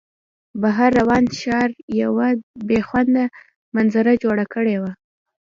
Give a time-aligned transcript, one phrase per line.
[0.61, 1.69] بهر وران ښار
[2.01, 2.27] یوه
[2.67, 3.25] بې خونده
[3.75, 4.91] منظره جوړه کړې وه